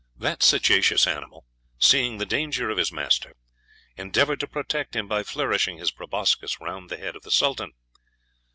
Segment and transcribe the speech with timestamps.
[0.17, 1.45] That sagacious animal,
[1.77, 3.35] seeing the danger of his master,
[3.95, 7.73] endeavoured to protect him by flourishing his proboscis round the head of the Sultan.